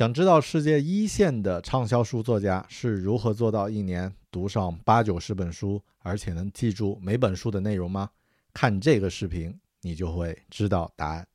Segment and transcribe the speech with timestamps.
[0.00, 8.08] 想知道世界一线的畅销书作家是如何做到一年读上八九十本书，而且能记住每本书的内容吗？
[8.54, 11.26] 看这个视频，你就会知道答案。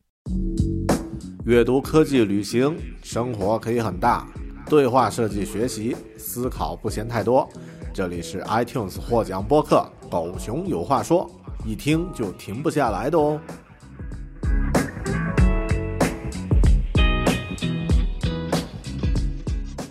[1.45, 4.27] 阅读、科技、旅行，生活可以很大。
[4.67, 7.47] 对话设计、学习、思考不嫌太多。
[7.93, 11.29] 这里是 iTunes 获奖播客《狗熊有话说》，
[11.69, 13.39] 一听就停不下来的哦。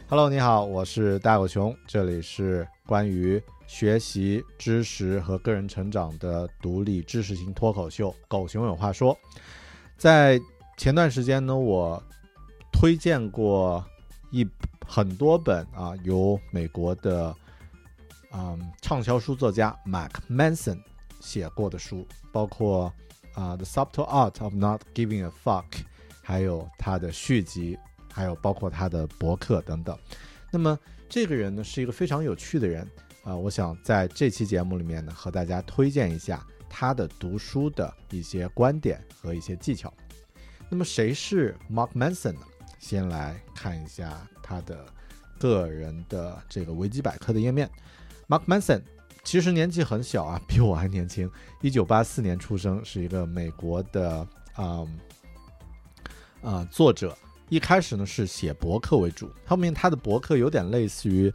[0.06, 9.14] Hello，你好，我是大狗熊，这里是关于学习知识和个人成长的独立知识型脱口秀《狗熊有话说》。
[9.96, 10.38] 在
[10.76, 12.00] 前段时间呢，我
[12.70, 13.82] 推荐过
[14.30, 14.46] 一
[14.86, 17.34] 很多本啊，由美国的
[18.32, 20.78] 嗯畅销书作家 Mark Manson
[21.18, 22.92] 写过的书，包括
[23.32, 25.64] 啊《The Subtle Art of Not Giving a Fuck》，
[26.22, 27.78] 还有他的续集。
[28.14, 29.98] 还有包括他的博客等等，
[30.52, 32.88] 那么这个人呢是一个非常有趣的人
[33.24, 39.92] 啊，我想在这期节目里面呢和大家推荐一下他的读书的一些观点和一些技巧。
[40.68, 42.46] 那么谁是 Mark Manson 呢？
[42.78, 44.86] 先来看一下他的
[45.40, 47.68] 个人的这个维基百科的页面。
[48.28, 48.80] Mark Manson
[49.24, 51.28] 其实年纪很小啊，比我还年轻，
[51.62, 54.86] 一九八四年出生，是一个美国的啊
[56.42, 57.16] 啊作者。
[57.54, 61.32] 一开始呢是写博客为主，后面他的博客有点类似于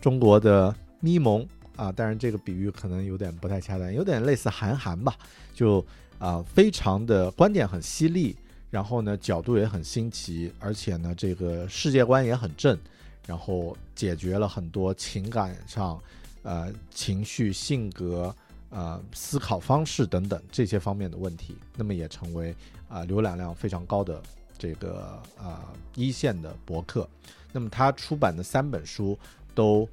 [0.00, 5.14] 中国的咪蒙啊，当然这个比喻可能有点不太恰当，有点类似韩寒吧，
[5.52, 5.84] 就
[6.18, 8.34] 啊非常的观点很犀利，
[8.70, 12.78] 然后呢角度也很新奇，而且呢这个世界观也很正，
[13.26, 16.00] 然后解决了很多情感上、
[16.44, 18.34] 呃情绪、性格、
[18.70, 22.56] 呃思考方式等等这些方面的问题，那么也成为
[22.88, 24.22] 啊浏览量非常高的。
[24.58, 25.56] 这个呃
[25.94, 27.08] 一线的博客，
[27.52, 29.16] 那么他出版的三本书
[29.54, 29.88] 都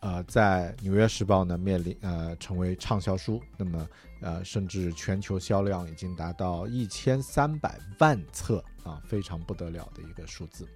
[0.00, 3.88] 呃在《纽约时报》呢面临呃成为畅销书，那么
[4.20, 10.68] 呃甚至全球销量已经达到一千三百万册啊，非常不得了的一个数字。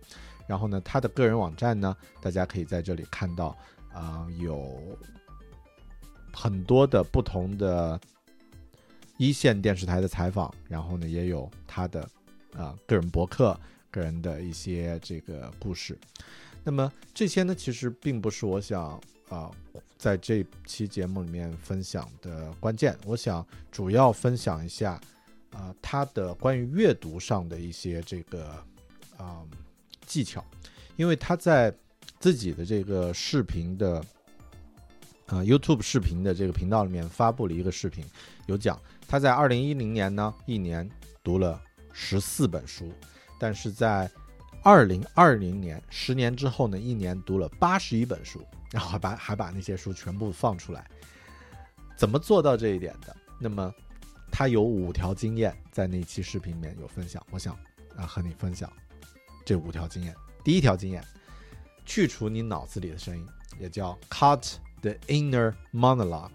[0.47, 3.57] 然后呢，他的个人网站呢，大家可以在这里看到
[3.93, 4.81] 啊，有
[6.33, 8.01] 很多的不同的
[9.19, 12.09] 一线电视台的采访，然后呢，也有他的。
[12.57, 13.59] 啊，个人博客，
[13.91, 15.99] 个人的一些这个故事，
[16.65, 19.51] 那么这些呢，其实并不是我想啊，
[19.99, 22.97] 在这期节目里面分享的关键。
[23.05, 24.99] 我想主要分享一下
[25.53, 28.49] 啊，他的关于阅读上的一些这个
[29.19, 29.45] 啊
[30.07, 30.45] 技巧，
[30.97, 31.71] 因为他在
[32.19, 34.03] 自己的这个视频的
[35.27, 38.03] 啊 YouTube 视频的这个频道里面发布了一个视频，
[38.47, 40.89] 有讲他在二零一零年呢，一年
[41.23, 41.63] 读了。
[41.99, 42.93] 十四本书，
[43.41, 44.09] 但是在
[44.63, 50.87] 二零二零年，十年之后呢，一年读了八十一本书，然后还把还把那些书全部放出来，
[51.97, 53.17] 怎么做到这一点的？
[53.41, 53.75] 那么
[54.31, 57.59] 他有五条经验，在那期视频里面有分享，我想
[57.97, 58.71] 啊和你分享
[59.43, 60.15] 这五条经验。
[60.45, 61.03] 第一条经验，
[61.87, 63.27] 去除你脑子里的声音，
[63.59, 66.29] 也叫 cut the inner monologue。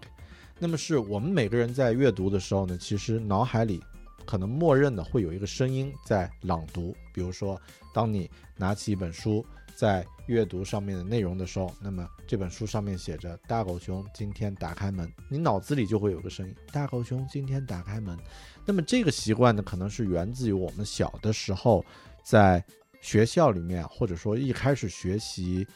[0.58, 3.80] 那么是我们每个人在阅读的时候呢，其实脑海里。
[4.26, 7.60] 可能默认的会有一个声音在朗读，比如说，
[7.92, 9.44] 当你拿起一本书
[9.74, 18.16] 在阅读上面的内容的时候，那么这本书上面写着“大狗熊今天打开门”，你脑子里就会有个声音“大狗熊今天打开门”。
[18.64, 21.84] 那么这个习惯呢，可能是源自于我们小的时候
[22.22, 22.64] 在
[23.00, 25.66] 学校里面，或者说一开始学习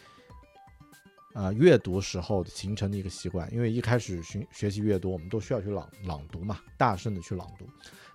[1.34, 3.52] 啊阅读时候形成的一个习惯。
[3.52, 7.66] 因为一开始学学习阅读，我们都需要去朗朗读嘛，大声的去朗读。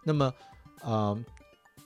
[0.04, 0.34] 那么，
[0.82, 1.26] 呃，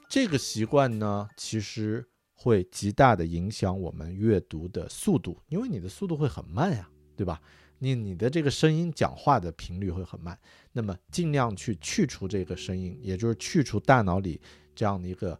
[0.09, 7.41] 这个习惯呢，其实会极大的影响我们阅读的速度，因为你的速度会很慢呀，对吧？
[7.79, 10.39] 你你的这个声音讲话的频率会很慢，
[10.71, 14.39] 那么尽量去去除这个声音，也就是去除大脑里
[14.73, 15.38] 这样的一个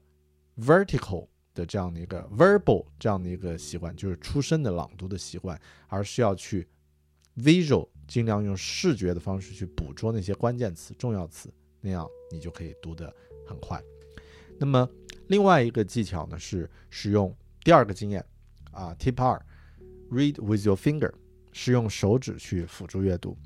[0.58, 6.68] vertical 的这样的一个 verbal 这样的一个习惯，就是出声的朗读的习惯，而是要去
[7.38, 11.50] visual，尽量用视觉的方式去捕捉那些关键词、重要词。
[11.86, 13.16] 那样你就可以读得
[13.48, 13.80] 很快。
[14.58, 14.90] 那么
[15.28, 17.32] 另外一个技巧呢是使用
[17.64, 18.26] 第二个经验
[18.72, 19.40] 啊，Tip 二
[20.10, 21.14] ，Read with your finger，
[21.52, 23.38] 是用手指去辅助阅读。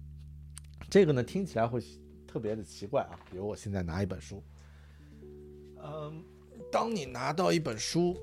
[0.90, 1.84] 这个呢听起来会
[2.26, 4.42] 特别的奇怪啊，比如我现在拿一本书，
[5.84, 6.24] 嗯，
[6.72, 8.16] 当你拿到一本书，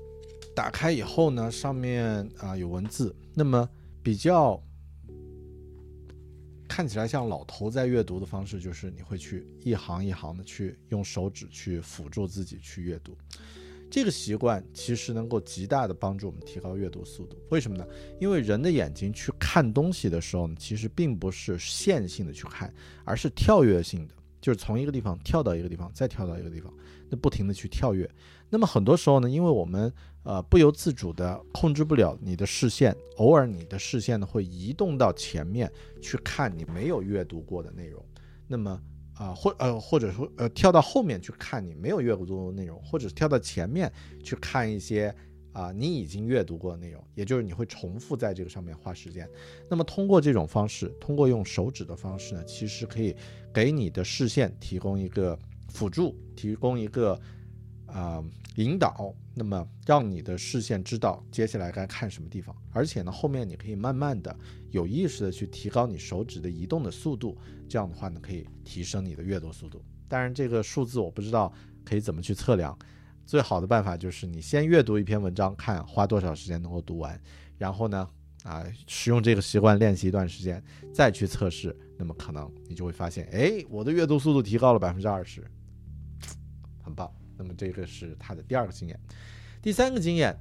[0.55, 3.69] 打开以后呢，上面啊有文字，那么
[4.01, 4.61] 比较
[6.77, 13.17] 看起来像老头在阅读的方式，就是你会去一行一行的去用手指去辅助自己去阅读。
[13.89, 17.35] 这个习惯其实能够极大的帮助我们提高阅读速度。
[17.49, 17.83] 为什么呢？
[18.19, 22.71] 因为人的眼睛去看东西的时候呢，其实并不是线性的去看，
[23.03, 24.13] 而是跳跃性的，
[24.47, 26.73] 就是从一个地方跳到一个地方，再跳到一个地方，
[27.09, 28.09] 那不停的去跳跃。
[28.49, 29.91] 那么很多时候呢，因为我们
[30.23, 35.69] 呃不由自主的控制不了你的视线，偶尔你的视线呢会移动到前面
[36.01, 38.01] 去看你没有阅读过的内容，
[38.47, 38.81] 那么。
[39.17, 43.91] 啊，或呃，或者说呃，跳到后面去看你没有阅读过的内容，或者跳到前面
[44.23, 45.11] 去看一些
[45.57, 49.27] 啊你已经阅读过的内容，也就是你会重复在这个上面花时间。
[49.67, 53.15] 那么通过这种方式，通过用手指的方式呢，其实可以
[53.51, 55.37] 给你的视线提供一个
[55.67, 57.19] 辅助，提供一个
[57.87, 58.23] 啊
[58.57, 59.11] 引导。
[59.33, 64.35] 那么让你的视线知道接下来该看什么地方，而且呢，后面你可以慢慢的
[64.69, 67.35] 有意识的去提高你手指的移动的速度，
[67.67, 69.83] 这样的话呢，可以提升你的阅读速度。
[70.07, 71.51] 当然，这个数字我不知道
[71.83, 72.77] 可以怎么去测量。
[73.27, 77.21] 最好的办法就是你先阅读一篇文章，看花多少时间能够读完，
[77.57, 78.09] 然后呢，
[78.43, 80.63] 啊，使用这个习惯练习一段时间，
[80.93, 85.45] 再去测试，那么可能你就会发现，哎，我的阅读速度提高了百分之二十，
[86.81, 87.11] 很棒。
[87.37, 88.99] 那么这个是他的第二个经验，
[89.61, 90.35] 第三个经验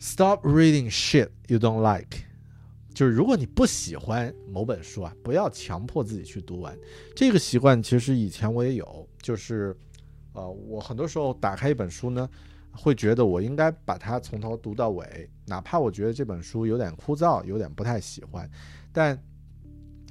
[0.00, 2.24] ，Stop reading shit you don't like，
[2.94, 6.76] 就是如果你不喜欢某本书啊，不要强迫自己去读完。
[7.14, 9.76] 这个习惯其实以前我也有，就是
[10.38, 12.28] 呃，我很多时候打开一本书呢，
[12.70, 18.48] 会觉得我应该把它从头读到尾，哪怕我觉得这本书有点枯燥，有点不太喜欢，
[18.92, 19.20] 但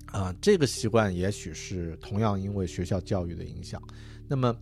[0.07, 3.81] 啊，这个习惯也许是同样因为学校教育的影响，
[4.27, 4.53] 那么。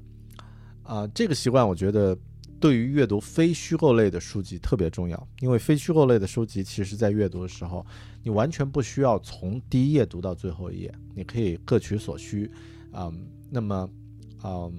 [0.84, 2.16] 啊，这个习惯我觉得
[2.60, 7.84] 对于阅读非虚构类的书籍特别重要，因为非虚构类的书籍，其实在阅读的时候，
[8.22, 12.52] 你完全不需要从第一页读到最后一页，你可以各取所需。
[12.94, 13.90] 嗯，那么，
[14.44, 14.72] 嗯，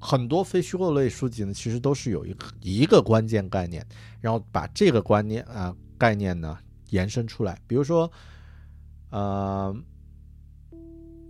[0.00, 3.86] 很多非虚构类书籍呢，其实都是有一个一个关键概念，
[4.20, 6.58] 然后把这个观念啊概念呢
[6.90, 8.10] 延伸出来，比如说，
[9.10, 9.74] 呃，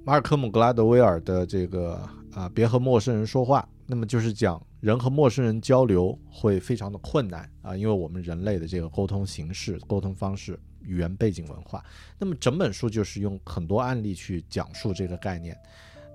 [0.05, 2.09] 马尔科姆·格拉德威尔的这个。
[2.35, 3.67] 啊，别和陌生人说话。
[3.85, 11.83] 那么就是讲人和陌生人交流会非常的困难啊，因为我们人类的这个沟通形式、沟通方式、语言背景文化。
[12.17, 15.59] 那么整本书就是用很多案例去讲述这个概念。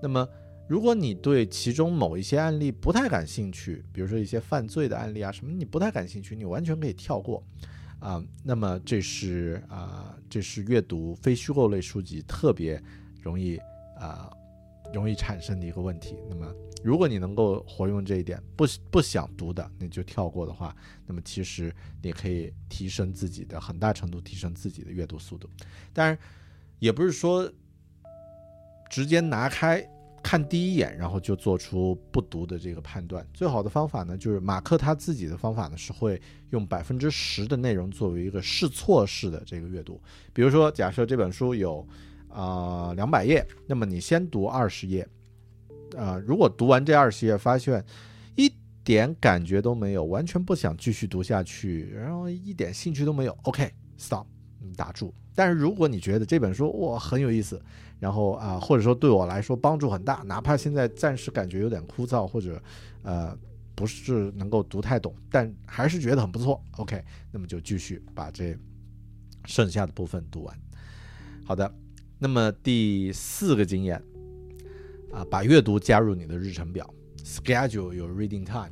[0.01, 0.25] 那么
[0.67, 7.43] 如果你对其中某一些案例不太感兴趣，比如说一些犯罪的案例啊什么，你不太感兴趣，你完全可以跳过
[7.99, 8.23] 啊。
[8.43, 12.81] 那么这是啊，这是阅读非虚构类书籍特别
[13.21, 13.57] 容易
[13.99, 14.31] 啊。
[14.93, 16.15] 容易产生的一个问题。
[16.29, 20.75] 那么，如果你能够活用这一点，不不想读的，那就跳过的话，
[21.07, 25.49] 那么其实你可以提升自己的很大程度提升自己的阅读速度。
[25.93, 26.15] 当然，
[26.77, 27.51] 也不是说
[28.87, 29.83] 直接拿开
[30.23, 33.23] 看第一眼，然后就做出不读的这个判断。
[33.33, 40.01] 最好的方法呢，就是马克他自己的方法呢，是会用百分之十的内容作为一个试错式的这个阅读。
[40.33, 41.87] 比如说，假设这本书有。
[42.35, 45.07] 啊，两百页，那么你先读二十页，
[45.95, 47.85] 啊，如果读完这二十页发现
[48.35, 48.51] 一
[48.83, 54.25] 点感觉都没有，完全不想继续读下去，然后一点兴趣都没有，OK，stop，
[54.73, 55.13] 打住。
[55.35, 57.61] 但是如果你觉得这本书哇很有意思，
[57.99, 62.61] 然后啊，或者说对我来说帮助很大，哪怕现在暂时感觉有点枯燥，或者
[63.01, 63.37] 呃
[63.75, 68.55] 不是能够读太懂，但还是觉得很不错，OK，那么就继续把这
[69.45, 70.57] 剩下的部分读完。
[71.43, 71.73] 好的。
[72.19, 74.01] 那么第四个经验
[75.11, 76.89] 啊，把阅读加入你的日程表
[77.21, 78.71] ，schedule your reading time。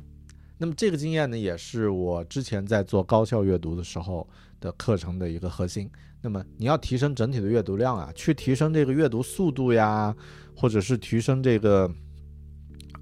[0.56, 4.26] 那么这个经验呢，也是我之前在做高效阅读的时候
[4.62, 5.90] 的课程的一个核心。
[6.22, 10.16] 那么你要提升整体的阅读量啊，去提升这个阅读速度呀，
[10.56, 11.92] 或者是提升这个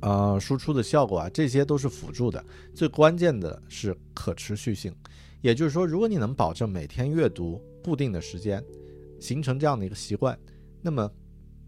[0.00, 2.44] 呃输出的效果啊，这些都是辅助的。
[2.74, 4.92] 最关键的是可持续性，
[5.40, 8.64] 也就是说，如果你能保证每天阅读固定的时间。
[9.20, 10.34] 形成这样的一个习惯，
[10.80, 11.06] 那么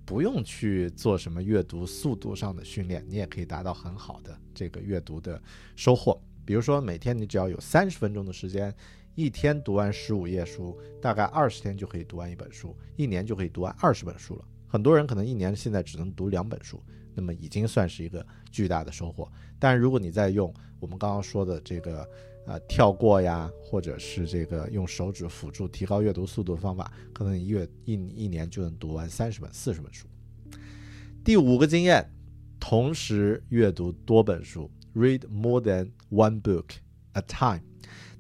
[0.07, 5.39] 不用去做什么阅读速度上的训练，你也可以达到很好的这个阅读的
[5.77, 6.19] 收获。
[6.47, 8.75] 比如说，每天你只要有三十分钟的时间，
[9.15, 14.45] 一天读完十五页书，大概二十天就可以读完一本书，一年就可以读完二十本书了。
[14.67, 16.83] 很多人可能一年现在只能读两本书，
[17.15, 19.31] 那么已经算是一个巨大的收获。
[19.59, 22.09] 但如果你在用我们刚刚说的这个
[22.47, 30.07] 呃跳过呀，或者是这个用手指辅助提高阅读速度的方法，可能一月一一年就能读完三十本、四十本书。
[31.23, 32.11] 第五个经验，
[32.59, 36.65] 同时阅读多本书，read more than one book
[37.13, 37.63] at time。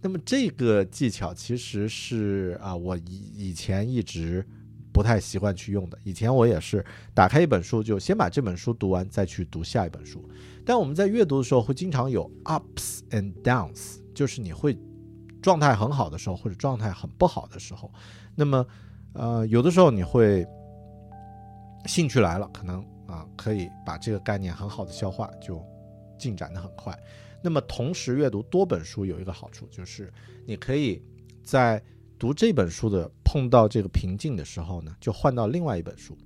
[0.02, 4.44] 那么这个技巧其实是啊，我以以前一直
[4.92, 5.96] 不太习惯去用的。
[6.02, 10.28] 以前我也是打开一本书，就先把这本书读完，再去读下一本书。
[10.66, 14.76] 但我们在阅读的时候，会经常有 ups and downs，就是你会
[15.40, 17.88] 状态很好的时候，或者状态很不好的时候。
[18.34, 18.66] 那么，
[19.12, 20.44] 呃，有的时候你会
[21.86, 25.64] 兴趣来了，可能啊可以把这个概念很好的消化，就
[26.18, 26.92] 进展的很快。
[27.42, 30.12] 那么同时阅读多本书有一个好处，就是
[30.46, 31.02] 你可以
[31.42, 31.82] 在
[32.18, 36.16] 读这本书的碰到这个瓶颈的时候呢，就换到另外一本书。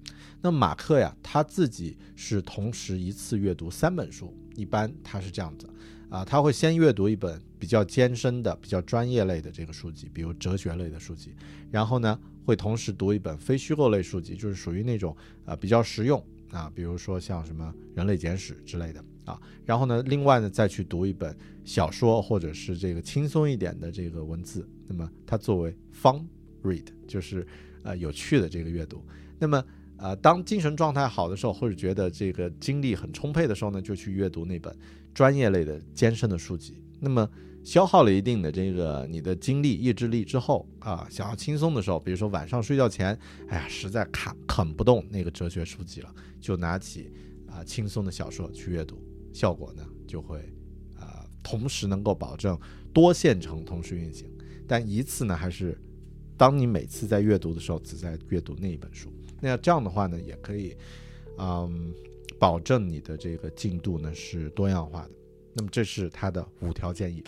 [0.43, 5.67] 那马克呀，他自己是同时一次阅读三本书，一般他是这样子
[6.11, 11.35] 啊，他会先阅读一本比较艰深的、比较专业类的这个书籍，比如哲学类的书籍，
[11.71, 19.03] 然后呢，会同时读一本非虚构类书籍，就是属于那种啊比较实用啊，比如说像什么《人类简史》之类的。
[19.27, 26.25] 啊，然后呢，另外呢，再去读一本小说，或者是这个轻松一点的这个文字，那么它作为 fun
[26.63, 27.47] read，就是
[27.83, 29.05] 呃有趣的这个阅读。
[29.39, 29.63] 那么
[29.99, 34.75] 呃，当精神状态好的时候，或者觉得这个精力很充沛的时候呢，就去阅读那本
[35.13, 36.81] 专业类的艰深的书籍。
[37.01, 37.29] 那么
[37.65, 43.19] 消耗了一定的这个你的精力、意志力之后啊，想要轻松的时候，比如说晚上睡觉前，
[43.49, 47.11] 哎呀，实在啃啃不动那个哲学书籍了，就拿起
[47.49, 49.03] 啊轻松的小说去阅读。
[49.37, 50.39] 效果呢就会，
[50.99, 51.07] 呃，
[51.43, 52.59] 同时能够保证
[52.91, 54.27] 多线程同时运行，
[54.67, 55.79] 但一次呢还是，
[56.39, 59.13] 当你每次在阅读的时候只在阅读那一本书，
[59.43, 60.75] 那这样的话呢也可以，
[61.37, 61.93] 嗯，
[62.39, 65.11] 保证你的这个进度呢是多样化的。
[65.53, 67.23] 那么这是他的五条建议。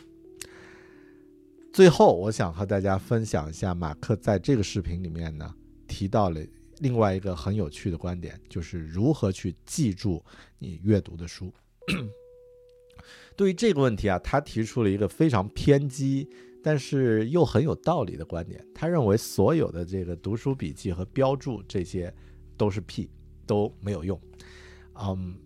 [1.71, 5.55] 最后，我想和大家分享一下马克在这个视频里面呢
[5.87, 6.41] 提到了
[6.79, 10.25] 另外一个很有趣的观点，就是如何去记住
[10.59, 11.53] 你阅读的书。
[13.37, 16.29] 对于这个问题啊，他提出了一个非常偏激，
[16.63, 18.65] 但是又很有道理的观点。
[18.75, 22.13] 他认为所有的这个读书笔记和标注这些
[22.57, 23.09] 都是屁，
[23.47, 24.21] 都没有用。
[25.01, 25.37] 嗯，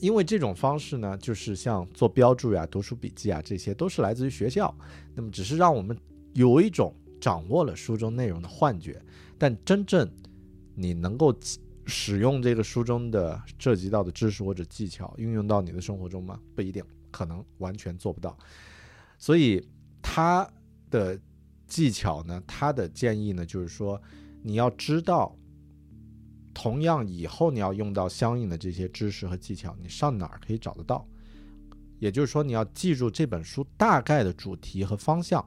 [0.00, 4.74] 因为这种方式呢，就是像做标注呀、读书笔记啊，这些都是来自于学校，
[5.14, 5.96] 那么只是让我们
[6.34, 9.00] 有一种掌握了书中内容的幻觉，
[9.38, 10.10] 但真正
[10.74, 11.32] 你能够。
[11.94, 16.40] 使用这个书中的涉及到的知识或者技巧运用到你的生活中吗？
[16.54, 18.34] 不一定，可能完全做不到。
[19.18, 19.62] 所以
[20.00, 20.50] 他
[20.90, 21.20] 的
[21.66, 24.00] 技巧呢，他的建议呢，就是说
[24.42, 25.36] 你要知道，
[26.54, 31.06] 同样以后你要用到相应的这些知识和技巧，你上哪儿可以找得到？
[31.98, 35.46] 也就是说，你要记住这本书大概的主题和方向。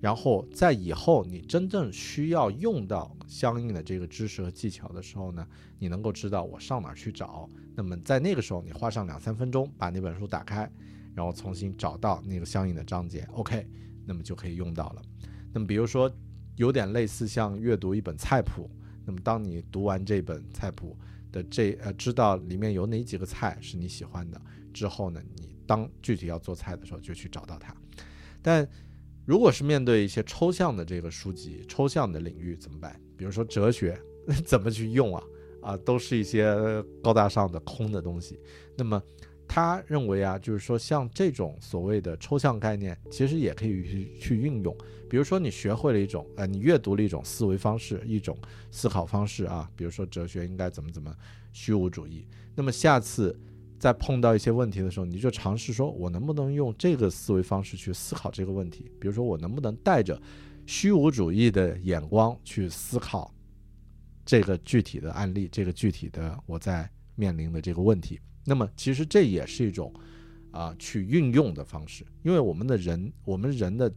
[0.00, 5.46] 然后在以后你真正需要用到相应的这个知识和技巧的时候呢，
[5.78, 7.48] 你能够知道我上哪儿去找。
[7.74, 10.70] 那么在那个时候，你花上两三分钟把那本书打开，
[11.14, 13.66] 然后重新找到那个相应的章节，OK，
[14.04, 15.02] 那么就可以用到了。
[15.52, 16.10] 那么比如说，
[16.56, 18.70] 有点类似像阅读一本菜谱。
[19.04, 20.96] 那么当你读完这本菜谱
[21.30, 24.40] 的这呃，知道里面有哪几个菜是你喜欢的
[24.74, 27.74] 之后呢，你当具体要做菜的时候就去找到它。
[28.42, 28.68] 但
[29.26, 32.98] 如果是面对一些抽象的这个书籍、抽象的领域怎么办？
[33.16, 34.00] 比如说哲学，
[34.46, 35.22] 怎么去用啊？
[35.60, 36.54] 啊，都是一些
[37.02, 38.38] 高大上的空的东西。
[38.76, 39.02] 那么
[39.48, 44.76] 他认为啊，就是说像这种所谓的抽象概念，其实也可以去去运用。
[45.10, 48.38] 比如说你学会了一种，呃，你阅读了一种思维方式、一种
[48.70, 51.12] 思考方式啊，比如说哲学应该怎么怎么
[51.52, 52.28] 虚无主义。
[52.54, 53.36] 那么下次。
[53.78, 58.90] 在碰到一些问题的时候，你就尝试说，我能不能用这个思维方式去思考这个问题？
[59.00, 60.20] 比如说，我能不能带着
[60.66, 63.32] 虚无主义的眼光去思考
[64.24, 68.18] 这个具体的案例，这个具体的我在面临的这个问题？
[68.44, 69.92] 那么，其实这也是一种
[70.50, 73.92] 啊去运用的方式，因为我们的人，我们人的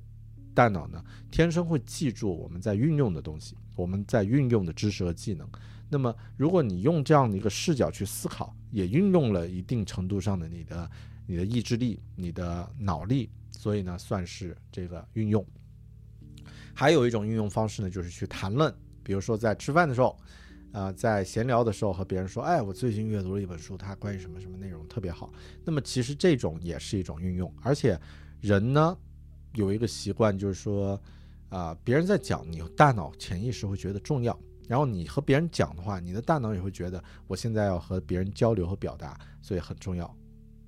[0.54, 5.48] 大脑呢，天生会记住我们在运用的东西，我们在运用的知识和技能。
[5.90, 10.92] 那么，如果你用这样的一个视角去思考，也运用了一定程度上的你的
[11.26, 15.46] 你的意志力、你的脑力，所以呢，算是这个运用。
[16.76, 20.16] 还有一种运用方式呢，就是去谈论，比如说在吃饭的时候，
[20.72, 25.34] 啊，在闲聊的时候和别人说，哎，我最近阅读了一本书，它关于什么什么内容特别好。
[25.66, 28.00] 那么其实这种也是一种运用，而且
[28.40, 28.96] 人呢
[29.56, 31.02] 有一个习惯，就是说，
[31.50, 34.40] 啊，别人在讲，你大脑潜意识会觉得重要。
[34.70, 40.16] 然后你和别人讲的话，你的大脑也会觉得我现在要和别人交流和表达，所以很重要。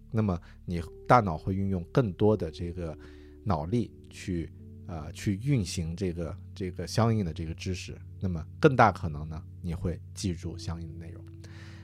[0.10, 2.98] 那么你大脑会运用更多的这个
[3.44, 4.52] 脑力去
[4.88, 11.24] 啊、去运行这个这个相应的这个知识，那么更大可能呢，你会记住相应的内容。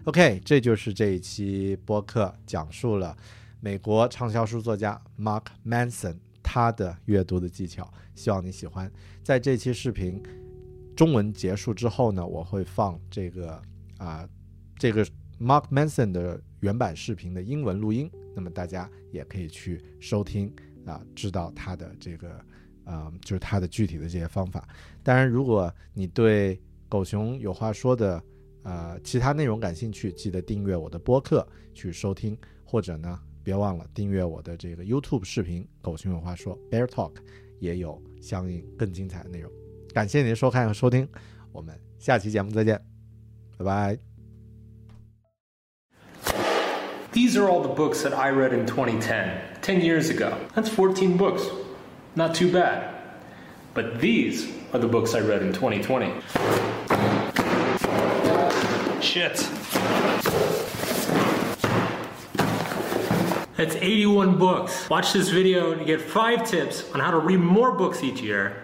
[0.06, 3.16] OK，这就是这一期播客讲述了
[3.62, 8.92] 美国畅销书作家 Mark Manson 他的阅读的技巧，希望你喜欢。
[9.24, 10.22] 在这期视频
[10.98, 13.62] 中文结束之后呢，我会放这个
[14.00, 14.28] 啊、
[14.80, 15.06] 这个
[15.40, 20.52] Mark Manson 的原版视频的英文录音，那么大家也可以去收听
[20.88, 22.44] 啊、知道他的这个
[22.84, 24.68] 啊、就是他的具体的这些方法。
[25.04, 28.20] 当然，如果你对狗熊有话说的
[28.64, 32.36] 呃其他内容感兴趣，记得订阅我的播客去收听，
[32.66, 37.14] 或者呢，别忘了订阅我的这个 YouTube 视频《狗熊有话说》Bear Talk，
[37.60, 39.52] 也有相应更精彩的内容。
[39.97, 41.09] 感谢您的收看和收听，
[41.53, 42.81] 我们下期节目再见，
[43.59, 43.99] 拜拜。
[47.13, 50.33] These are all the books that I read in 2010, 10 years ago.
[50.55, 51.43] That's 14 books.
[52.15, 52.89] Not too bad.
[53.75, 56.13] But these are the books I read in 2020.
[59.03, 59.47] Shit.
[63.57, 64.89] That's 81 books.
[64.89, 68.57] Watch this video to get five tips on how to read more books each year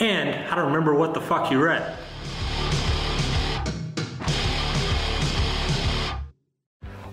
[0.00, 1.96] and how to remember what the fuck you read.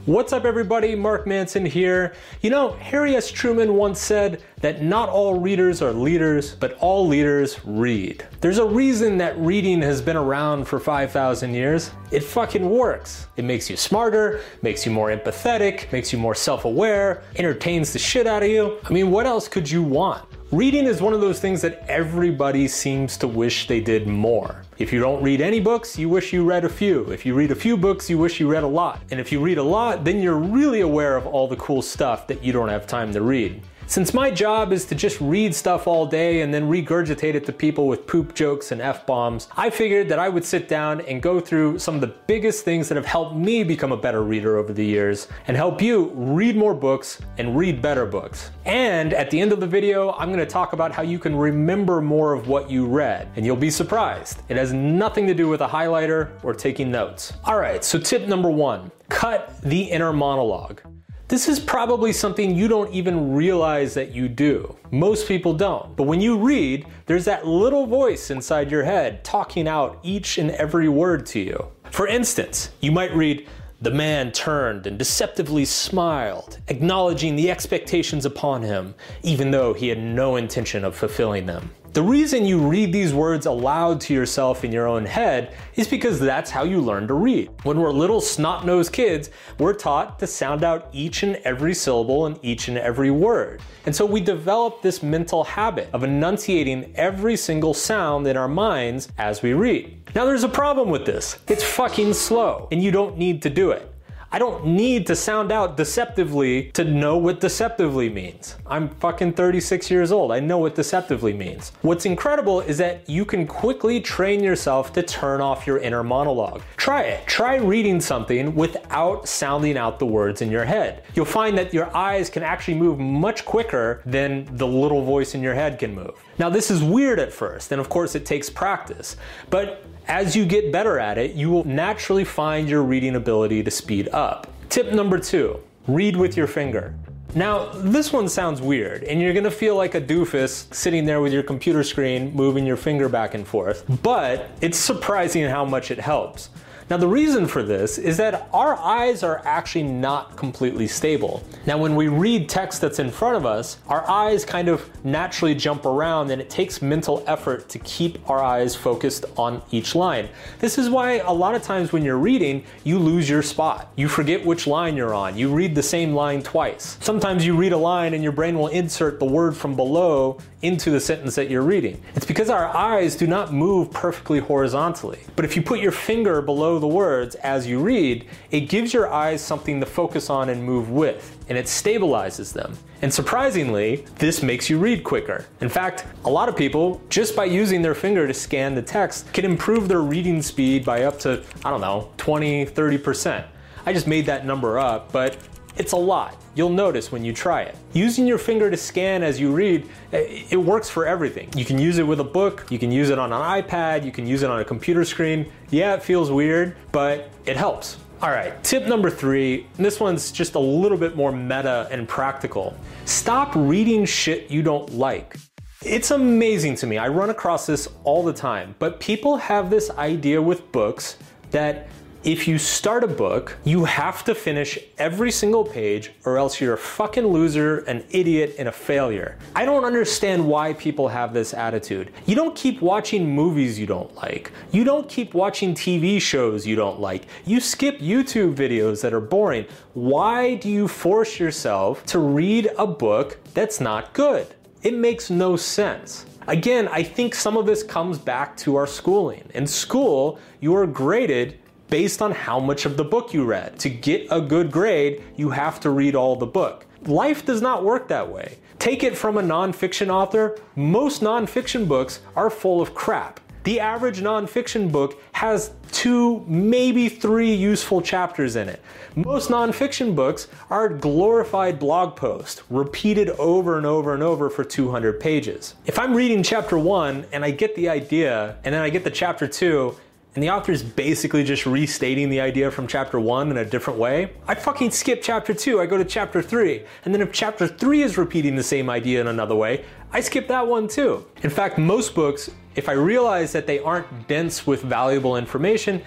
[0.06, 0.94] What's up, everybody?
[0.94, 2.13] Mark Manson here.
[2.44, 3.32] You know, Harry S.
[3.32, 8.24] Truman once said that not all readers are leaders, but all leaders read.
[8.39, 11.89] There's a reason that reading has been around for 5,000 years.
[12.12, 13.25] It fucking works.
[13.36, 17.98] It makes you smarter, makes you more empathetic, makes you more self aware, entertains the
[17.98, 18.77] shit out of you.
[18.84, 20.24] I mean, what else could you want?
[20.52, 24.62] Reading is one of those things that everybody seems to wish they did more.
[24.78, 27.10] If you don't read any books, you wish you read a few.
[27.10, 29.02] If you read a few books, you wish you read a lot.
[29.10, 32.28] And if you read a lot, then you're really aware of all the cool stuff
[32.28, 33.64] that you don't have time to read.
[33.88, 37.54] Since my job is to just read stuff all day and then regurgitate it to
[37.54, 41.22] people with poop jokes and F bombs, I figured that I would sit down and
[41.22, 44.57] go through some of the biggest things that have helped me become a better reader
[44.57, 48.50] over the years and help you read more books and read better books.
[48.66, 51.36] And at the end of the video, I'm going to talk about how you can
[51.36, 54.42] remember more of what you read, and you'll be surprised.
[54.50, 57.33] It has nothing to do with a highlighter or taking notes.
[57.44, 60.81] All right, so tip number one cut the inner monologue.
[61.27, 64.77] This is probably something you don't even realize that you do.
[64.92, 65.96] Most people don't.
[65.96, 70.51] But when you read, there's that little voice inside your head talking out each and
[70.51, 71.68] every word to you.
[71.90, 73.48] For instance, you might read,
[73.81, 80.00] the man turned and deceptively smiled, acknowledging the expectations upon him, even though he had
[80.00, 81.72] no intention of fulfilling them.
[81.96, 86.20] The reason you read these words aloud to yourself in your own head is because
[86.20, 87.50] that's how you learn to read.
[87.64, 89.29] When we're little snot nosed kids,
[89.60, 93.62] we're taught to sound out each and every syllable and each and every word.
[93.86, 99.08] And so we develop this mental habit of enunciating every single sound in our minds
[99.18, 99.98] as we read.
[100.14, 103.72] Now, there's a problem with this it's fucking slow, and you don't need to do
[103.72, 103.95] it.
[104.35, 108.57] I don't need to sound out deceptively to know what deceptively means.
[108.67, 110.33] I'm fucking 36 years old.
[110.33, 111.71] I know what deceptively means.
[111.83, 116.63] What's incredible is that you can quickly train yourself to turn off your inner monologue.
[116.75, 117.25] Try it.
[117.27, 121.05] Try reading something without sounding out the words in your head.
[121.13, 125.41] You'll find that your eyes can actually move much quicker than the little voice in
[125.41, 126.21] your head can move.
[126.37, 129.15] Now, this is weird at first, and of course, it takes practice.
[129.50, 133.72] But as you get better at it, you will naturally find your reading ability to
[133.72, 134.48] speed up.
[134.70, 136.96] Tip number two read with your finger.
[137.35, 141.33] Now, this one sounds weird, and you're gonna feel like a doofus sitting there with
[141.33, 146.00] your computer screen moving your finger back and forth, but it's surprising how much it
[146.00, 146.50] helps.
[146.87, 151.43] Now, the reason for this is that our eyes are actually not completely stable.
[151.65, 155.55] Now, when we read text that's in front of us, our eyes kind of naturally
[155.55, 160.29] jump around and it takes mental effort to keep our eyes focused on each line.
[160.59, 163.91] This is why a lot of times when you're reading, you lose your spot.
[163.95, 165.35] You forget which line you're on.
[165.35, 167.00] You read the same line twice.
[167.01, 170.90] Sometimes you read a line and your brain will insert the word from below into
[170.90, 172.01] the sentence that you're reading.
[172.16, 175.20] It's because our eyes do not move perfectly horizontally.
[175.36, 179.12] But if you put your finger below the words as you read, it gives your
[179.14, 182.78] eyes something to focus on and move with, and it stabilizes them.
[183.01, 185.46] And surprisingly, this makes you read quicker.
[185.62, 189.32] In fact, a lot of people, just by using their finger to scan the text,
[189.34, 193.46] can improve their reading speed by up to, I don't know, 20, 30%.
[193.86, 195.38] I just made that number up, but
[195.77, 196.42] It's a lot.
[196.55, 197.75] You'll notice when you try it.
[197.92, 201.50] Using your finger to scan as you read, eh, it works for everything.
[201.55, 204.11] You can use it with a book, you can use it on an iPad, you
[204.11, 205.51] can use it on a computer screen.
[205.72, 207.98] Yeah, it feels weird, but it helps.
[208.22, 209.68] All right, tip number three.
[209.75, 212.75] This one's just a little bit more meta and practical.
[213.03, 215.35] Stop reading shit you don't like.
[215.83, 216.98] It's amazing to me.
[216.98, 221.18] I run across this all the time, but people have this idea with books
[221.51, 221.90] that
[222.25, 226.74] if you start a book, you have to finish every single page or else you're
[226.74, 229.38] a fucking loser, an idiot, and a failure.
[229.55, 232.11] I don't understand why people have this attitude.
[232.25, 234.51] You don't keep watching movies you don't like.
[234.72, 237.27] You don't keep watching TV shows you don't like.
[237.46, 239.68] You skip YouTube videos that are boring.
[239.94, 244.48] Why do you force yourself to read a book that's not good?
[244.81, 246.25] It makes no sense.
[246.48, 249.44] Again, I think some of this comes back to our schooling.
[249.53, 253.77] In school, you are graded based on how much of the book you read.
[253.79, 256.85] To get a good grade, you have to read all the book.
[257.05, 258.57] Life does not work that way.
[258.79, 263.39] Take it from a nonfiction author, most nonfiction books are full of crap.
[263.63, 268.79] The average nonfiction book has two, maybe three useful chapters in it.
[269.15, 275.19] Most nonfiction books are glorified blog posts, repeated over and over and over for 200
[275.19, 275.74] pages.
[275.87, 279.09] If I'm reading chapter one and I get the idea, and then I get the
[279.09, 279.95] chapter two,
[280.35, 283.98] and the author is basically just restating the idea from chapter one in a different
[283.98, 286.83] way, I fucking skip chapter two, I go to chapter three.
[287.05, 290.50] And then if chapter three is repeating the same idea in another way, I skip
[290.50, 291.25] that one too.
[291.43, 296.01] In fact, most books, if I realize that they aren't dense with valuable information,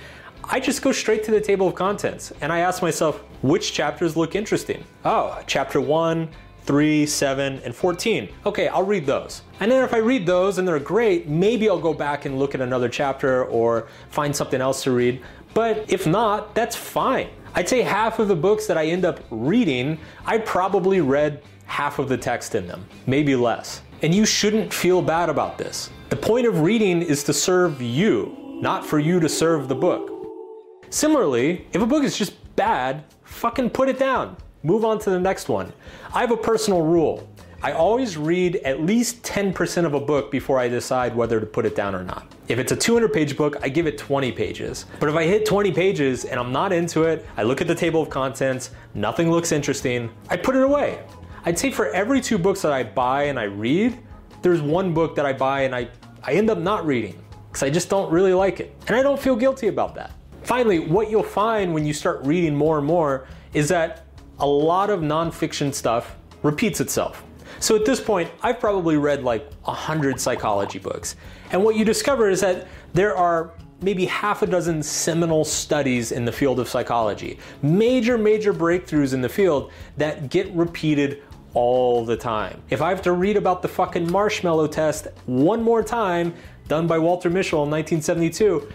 [0.45, 4.15] I just go straight to the table of contents and I ask myself, which chapters
[4.15, 4.85] look interesting?
[5.07, 6.29] Oh, chapter one,
[6.65, 8.29] three, seven, and 14.
[8.45, 9.41] Okay, I'll read those.
[9.61, 12.55] And then if I read those and they're great, maybe I'll go back and look
[12.55, 15.21] at another chapter or find something else to read.
[15.55, 17.29] But if not, that's fine.
[17.55, 21.99] I'd say half of the books that I end up reading, I probably read half
[21.99, 23.83] of the text in them, maybe less.
[24.03, 25.91] And you shouldn't feel bad about this.
[26.11, 30.13] The point of reading is to serve you, not for you to serve the book.
[30.91, 34.37] Similarly, if a book is just bad, fucking put it down.
[34.63, 35.73] Move on to the next one.
[36.15, 37.29] I have a personal rule.
[37.61, 41.67] I always read at least 10% of a book before I decide whether to put
[41.67, 42.33] it down or not.
[42.47, 44.87] If it's a 200 page book, I give it 20 pages.
[45.01, 47.75] But if I hit 20 pages and I'm not into it, I look at the
[47.75, 51.03] table of contents, nothing looks interesting, I put it away.
[51.47, 53.99] I'd say for every two books that I buy and I read,
[54.41, 55.89] there's one book that I buy and I,
[56.23, 58.73] I end up not reading because I just don't really like it.
[58.87, 60.13] And I don't feel guilty about that.
[60.45, 64.07] Finally, what you'll find when you start reading more and more is that
[64.39, 67.25] a lot of nonfiction stuff repeats itself.
[67.61, 71.17] So at this point, I've probably read like a hundred psychology books.
[71.51, 76.25] And what you discover is that there are maybe half a dozen seminal studies in
[76.25, 81.23] the field of psychology, major, major breakthroughs in the field that get repeated
[81.55, 82.61] all the time.
[82.71, 86.35] If I have to read about the fucking marshmallow test one more time,
[86.67, 88.71] done by Walter Mischel in 1972,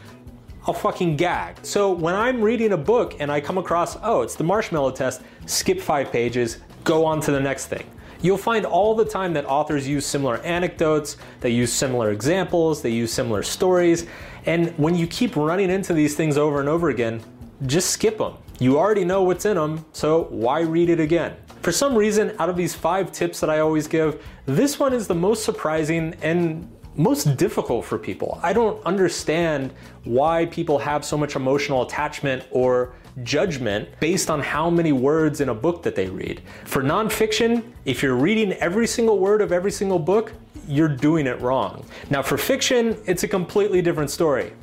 [0.65, 1.57] I'll fucking gag.
[1.61, 5.21] So when I'm reading a book and I come across, oh, it's the marshmallow test,
[5.45, 7.85] skip five pages, go on to the next thing.
[8.23, 12.89] You'll find all the time that authors use similar anecdotes, they use similar examples, they
[12.89, 14.07] use similar stories,
[14.45, 17.21] and when you keep running into these things over and over again,
[17.65, 18.35] just skip them.
[18.59, 21.35] You already know what's in them, so why read it again?
[21.61, 25.05] For some reason, out of these five tips that I always give, this one is
[25.05, 28.39] the most surprising and most difficult for people.
[28.41, 29.73] I don't understand
[30.05, 35.49] why people have so much emotional attachment or judgment based on how many words in
[35.49, 36.41] a book that they read.
[36.65, 40.33] For nonfiction, if you're reading every single word of every single book,
[40.67, 41.85] you're doing it wrong.
[42.09, 44.53] Now, for fiction, it's a completely different story.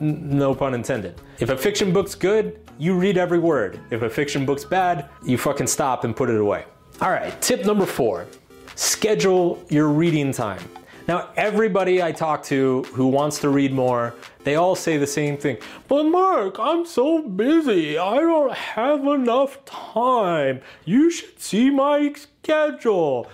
[0.00, 1.20] N- no pun intended.
[1.38, 3.80] If a fiction book's good, you read every word.
[3.90, 6.64] If a fiction book's bad, you fucking stop and put it away.
[7.00, 8.26] All right, tip number four
[8.74, 10.60] schedule your reading time.
[11.08, 15.36] Now, everybody I talk to who wants to read more, they all say the same
[15.36, 15.58] thing.
[15.86, 17.96] But Mark, I'm so busy.
[17.96, 20.60] I don't have enough time.
[20.84, 23.30] You should see my schedule.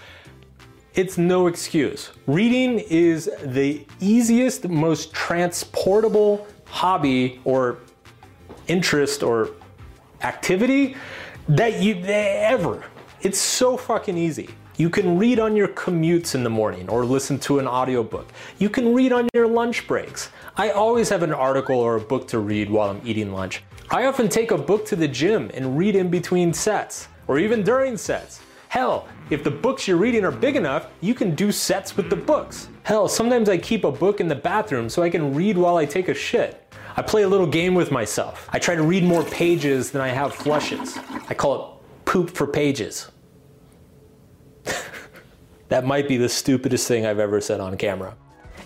[0.95, 2.11] It's no excuse.
[2.27, 7.79] Reading is the easiest, most transportable hobby or
[8.67, 9.51] interest or
[10.21, 10.95] activity
[11.49, 12.85] that you ever.
[13.23, 14.51] It's so fucking easy.
[14.79, 18.29] You can read on your commutes in the morning or listen to an audiobook.
[18.59, 20.31] You can read on your lunch breaks.
[20.57, 23.63] I always have an article or a book to read while I'm eating lunch.
[23.91, 27.63] I often take a book to the gym and read in between sets or even
[27.63, 28.41] during sets.
[28.69, 32.17] Hell, if the books you're reading are big enough, you can do sets with the
[32.17, 32.69] books.
[32.85, 35.85] Hell, sometimes I keep a book in the bathroom so I can read while I
[35.85, 36.75] take a shit.
[36.97, 38.49] I play a little game with myself.
[38.51, 40.99] I try to read more pages than I have flushes.
[41.29, 43.12] I call it poop for pages.
[45.69, 48.15] that might be the stupidest thing I've ever said on camera.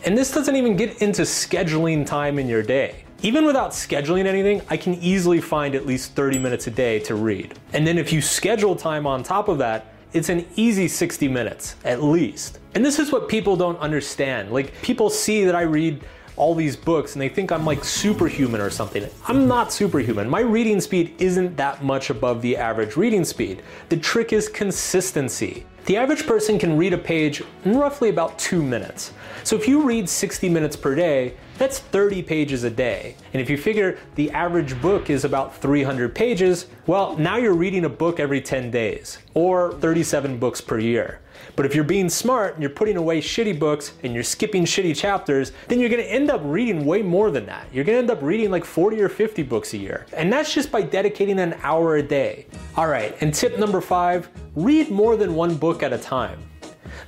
[0.05, 3.05] And this doesn't even get into scheduling time in your day.
[3.23, 7.15] Even without scheduling anything, I can easily find at least 30 minutes a day to
[7.15, 7.59] read.
[7.73, 11.77] And then if you schedule time on top of that, it's an easy 60 minutes
[11.85, 12.61] at least.
[12.75, 14.53] And this is what people don't understand.
[14.53, 16.05] Like, people see that I read
[16.37, 19.07] all these books and they think I'm like superhuman or something.
[19.27, 20.29] I'm not superhuman.
[20.29, 23.63] My reading speed isn't that much above the average reading speed.
[23.89, 25.67] The trick is consistency.
[25.87, 29.13] The average person can read a page in roughly about two minutes.
[29.45, 33.15] So if you read 60 minutes per day, that's 30 pages a day.
[33.33, 37.85] And if you figure the average book is about 300 pages, well, now you're reading
[37.85, 41.21] a book every 10 days, or 37 books per year.
[41.57, 44.95] But if you're being smart and you're putting away shitty books and you're skipping shitty
[44.95, 47.67] chapters, then you're gonna end up reading way more than that.
[47.73, 50.07] You're gonna end up reading like 40 or 50 books a year.
[50.13, 52.47] And that's just by dedicating an hour a day.
[52.77, 56.39] All right, and tip number five read more than one book at a time.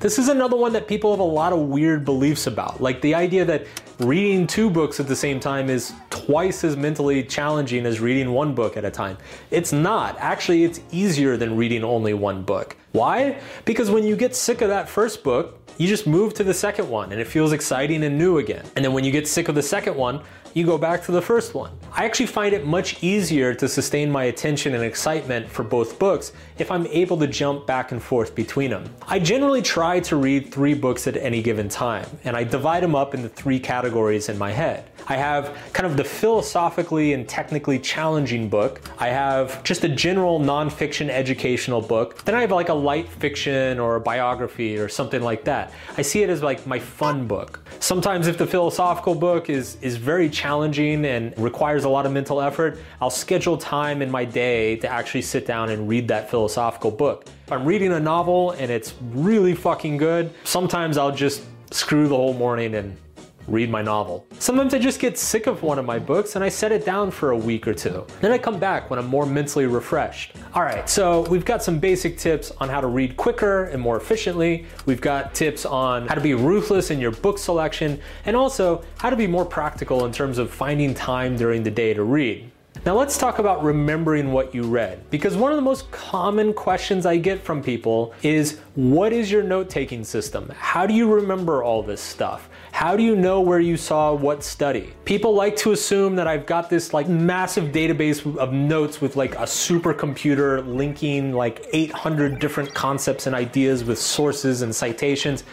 [0.00, 3.14] This is another one that people have a lot of weird beliefs about, like the
[3.14, 3.66] idea that
[3.98, 8.54] reading two books at the same time is twice as mentally challenging as reading one
[8.54, 9.18] book at a time.
[9.50, 10.16] It's not.
[10.18, 12.76] Actually, it's easier than reading only one book.
[12.92, 13.40] Why?
[13.64, 16.88] Because when you get sick of that first book, you just move to the second
[16.88, 18.64] one and it feels exciting and new again.
[18.74, 20.22] And then when you get sick of the second one,
[20.58, 21.70] you go back to the first one.
[21.92, 26.32] I actually find it much easier to sustain my attention and excitement for both books
[26.58, 28.84] if I'm able to jump back and forth between them.
[29.06, 32.96] I generally try to read three books at any given time, and I divide them
[32.96, 34.90] up into three categories in my head.
[35.06, 38.80] I have kind of the philosophically and technically challenging book.
[38.98, 42.24] I have just a general nonfiction educational book.
[42.24, 45.72] Then I have like a light fiction or a biography or something like that.
[45.96, 47.60] I see it as like my fun book.
[47.80, 52.40] Sometimes if the philosophical book is is very challenging and requires a lot of mental
[52.40, 56.90] effort, I'll schedule time in my day to actually sit down and read that philosophical
[56.90, 57.26] book.
[57.46, 62.16] If I'm reading a novel and it's really fucking good, sometimes I'll just screw the
[62.16, 62.96] whole morning and
[63.48, 64.26] read my novel.
[64.38, 67.10] Sometimes I just get sick of one of my books and I set it down
[67.10, 68.06] for a week or two.
[68.20, 70.36] Then I come back when I'm more mentally refreshed.
[70.54, 73.96] All right, so we've got some basic tips on how to read quicker and more
[73.96, 74.66] efficiently.
[74.86, 79.10] We've got tips on how to be ruthless in your book selection and also how
[79.10, 82.50] to be more practical in terms of finding time during the day to read.
[82.88, 85.10] Now let's talk about remembering what you read.
[85.10, 89.42] Because one of the most common questions I get from people is what is your
[89.42, 90.50] note taking system?
[90.56, 92.48] How do you remember all this stuff?
[92.72, 94.94] How do you know where you saw what study?
[95.04, 99.34] People like to assume that I've got this like massive database of notes with like
[99.34, 105.44] a supercomputer linking like 800 different concepts and ideas with sources and citations.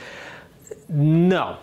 [0.88, 1.58] No,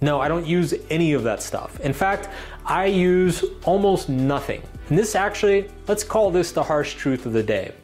[0.00, 1.78] no, I don't use any of that stuff.
[1.78, 2.30] In fact,
[2.66, 4.60] I use almost nothing.
[4.88, 7.74] And this actually, let's call this the harsh truth of the day.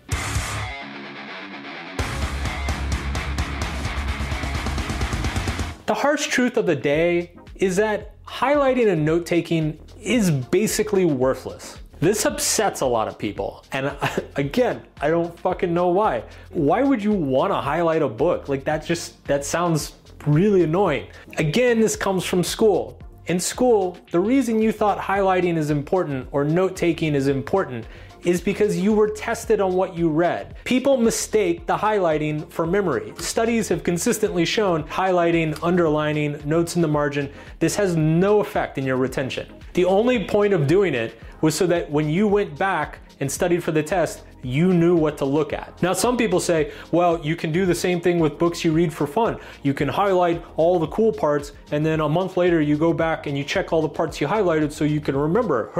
[5.86, 11.78] The harsh truth of the day is that highlighting and note taking is basically worthless.
[12.00, 13.64] This upsets a lot of people.
[13.72, 13.94] And
[14.36, 16.24] again, I don't fucking know why.
[16.50, 18.48] Why would you want to highlight a book?
[18.48, 19.92] Like that just that sounds
[20.26, 21.08] really annoying.
[21.36, 22.98] Again, this comes from school.
[23.26, 27.86] In school, the reason you thought highlighting is important or note taking is important
[28.22, 30.54] is because you were tested on what you read.
[30.64, 33.14] People mistake the highlighting for memory.
[33.16, 38.84] Studies have consistently shown highlighting, underlining, notes in the margin, this has no effect in
[38.84, 39.48] your retention.
[39.72, 43.64] The only point of doing it was so that when you went back and studied
[43.64, 45.82] for the test, you knew what to look at.
[45.82, 48.92] Now, some people say, well, you can do the same thing with books you read
[48.92, 49.38] for fun.
[49.62, 53.26] You can highlight all the cool parts, and then a month later, you go back
[53.26, 55.70] and you check all the parts you highlighted so you can remember.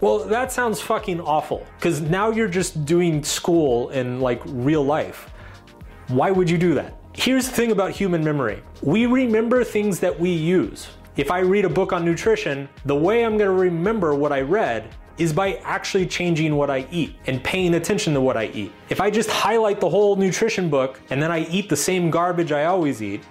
[0.00, 5.30] Well, that sounds fucking awful because now you're just doing school in like real life.
[6.08, 6.96] Why would you do that?
[7.12, 10.88] Here's the thing about human memory we remember things that we use.
[11.16, 14.94] If I read a book on nutrition, the way I'm gonna remember what I read
[15.20, 18.72] is by actually changing what I eat and paying attention to what I eat.
[18.88, 22.52] If I just highlight the whole nutrition book and then I eat the same garbage
[22.52, 23.22] I always eat,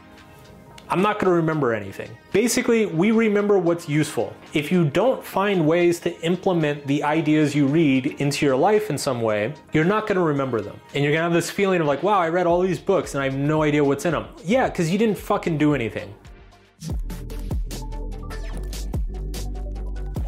[0.92, 2.10] I'm not gonna remember anything.
[2.32, 4.36] Basically, we remember what's useful.
[4.54, 8.98] If you don't find ways to implement the ideas you read into your life in
[8.98, 10.80] some way, you're not gonna remember them.
[10.94, 13.22] And you're gonna have this feeling of like, wow, I read all these books and
[13.22, 14.28] I have no idea what's in them.
[14.44, 16.14] Yeah, because you didn't fucking do anything.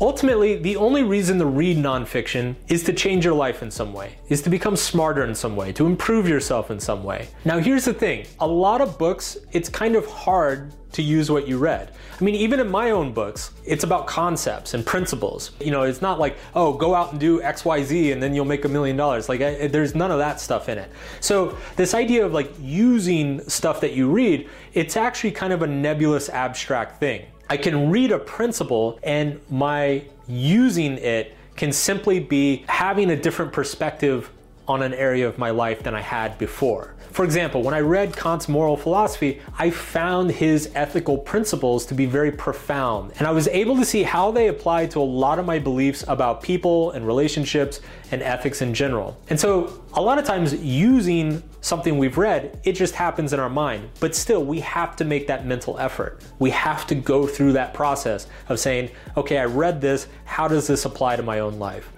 [0.02, 4.16] Ultimately, the only reason to read nonfiction is to change your life in some way,
[4.30, 7.28] is to become smarter in some way, to improve yourself in some way.
[7.46, 11.48] Now, here's the thing a lot of books, it's kind of hard to use what
[11.48, 11.94] you read.
[12.20, 15.52] I mean, even in my own books, it's about concepts and principles.
[15.62, 18.66] You know, it's not like, oh, go out and do XYZ and then you'll make
[18.66, 19.30] a million dollars.
[19.30, 20.92] Like, I, there's none of that stuff in it.
[21.20, 25.68] So, this idea of like using stuff that you read, it's actually kind of a
[25.68, 27.28] nebulous, abstract thing.
[27.52, 33.52] I can read a principle and my using it can simply be having a different
[33.52, 34.32] perspective
[34.70, 36.94] on an area of my life than I had before.
[37.12, 42.06] For example, when I read Kant's moral philosophy, I found his ethical principles to be
[42.06, 45.46] very profound, and I was able to see how they apply to a lot of
[45.46, 49.18] my beliefs about people and relationships and ethics in general.
[49.30, 53.50] And so, a lot of times, using something we've read, it just happens in our
[53.50, 53.90] mind.
[54.00, 56.22] But still, we have to make that mental effort.
[56.40, 60.68] We have to go through that process of saying, okay, I read this, how does
[60.68, 61.92] this apply to my own life?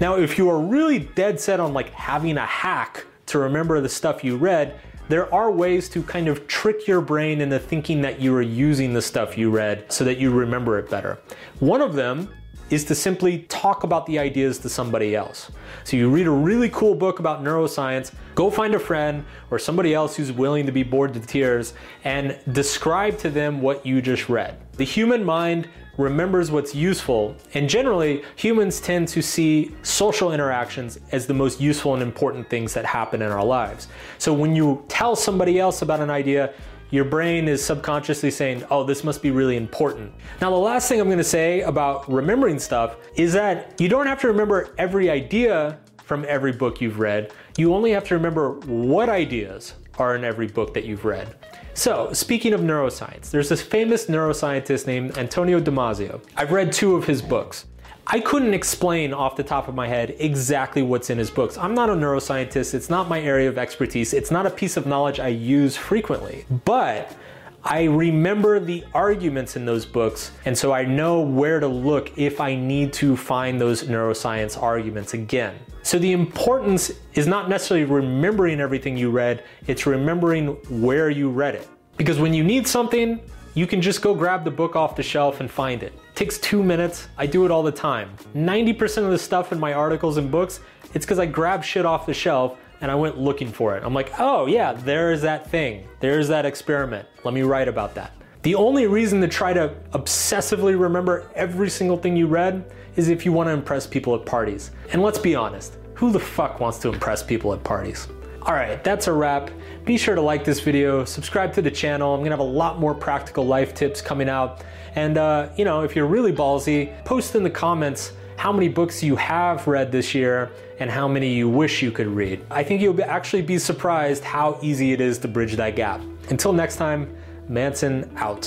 [0.00, 3.88] Now, if you are really dead set on like having a hack to remember the
[3.88, 8.20] stuff you read, there are ways to kind of trick your brain into thinking that
[8.20, 11.18] you are using the stuff you read so that you remember it better.
[11.60, 12.30] One of them
[12.70, 15.50] is to simply talk about the ideas to somebody else.
[15.84, 19.94] So you read a really cool book about neuroscience, go find a friend or somebody
[19.94, 21.74] else who's willing to be bored to tears
[22.04, 24.56] and describe to them what you just read.
[24.76, 31.26] The human mind remembers what's useful, and generally, humans tend to see social interactions as
[31.26, 33.86] the most useful and important things that happen in our lives.
[34.18, 36.52] So when you tell somebody else about an idea,
[36.94, 40.12] your brain is subconsciously saying, oh, this must be really important.
[40.40, 44.20] Now, the last thing I'm gonna say about remembering stuff is that you don't have
[44.20, 47.32] to remember every idea from every book you've read.
[47.56, 51.34] You only have to remember what ideas are in every book that you've read.
[51.76, 56.22] So, speaking of neuroscience, there's this famous neuroscientist named Antonio Damasio.
[56.36, 57.66] I've read two of his books.
[58.06, 61.56] I couldn't explain off the top of my head exactly what's in his books.
[61.56, 64.86] I'm not a neuroscientist, it's not my area of expertise, it's not a piece of
[64.86, 66.44] knowledge I use frequently.
[66.66, 67.16] But
[67.64, 72.42] I remember the arguments in those books, and so I know where to look if
[72.42, 75.54] I need to find those neuroscience arguments again.
[75.82, 80.48] So the importance is not necessarily remembering everything you read, it's remembering
[80.82, 81.66] where you read it.
[81.96, 83.18] Because when you need something,
[83.54, 85.98] you can just go grab the book off the shelf and find it.
[86.14, 87.08] Takes two minutes.
[87.18, 88.16] I do it all the time.
[88.34, 90.60] 90% of the stuff in my articles and books,
[90.94, 93.82] it's because I grab shit off the shelf and I went looking for it.
[93.84, 95.88] I'm like, oh yeah, there's that thing.
[96.00, 97.08] There's that experiment.
[97.24, 98.12] Let me write about that.
[98.42, 103.24] The only reason to try to obsessively remember every single thing you read is if
[103.24, 104.70] you want to impress people at parties.
[104.92, 108.06] And let's be honest, who the fuck wants to impress people at parties?
[108.46, 109.50] Alright, that's a wrap.
[109.86, 112.12] Be sure to like this video, subscribe to the channel.
[112.14, 114.62] I'm gonna have a lot more practical life tips coming out.
[114.96, 119.02] And, uh, you know, if you're really ballsy, post in the comments how many books
[119.02, 122.44] you have read this year and how many you wish you could read.
[122.50, 126.02] I think you'll actually be surprised how easy it is to bridge that gap.
[126.28, 127.16] Until next time,
[127.48, 128.44] Manson out.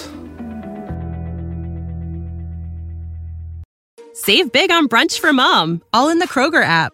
[4.14, 6.94] Save big on brunch for mom, all in the Kroger app.